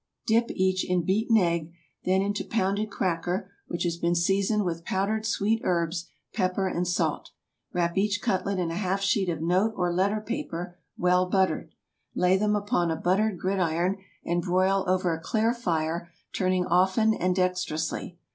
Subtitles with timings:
[0.25, 1.71] Dip each in beaten egg,
[2.05, 7.29] then into pounded cracker which has been seasoned with powdered sweet herbs, pepper, and salt.
[7.71, 11.75] Wrap each cutlet in a half sheet of note or letter paper, well buttered;
[12.15, 17.35] lay them upon a buttered gridiron and broil over a clear fire, turning often and
[17.35, 18.17] dexterously.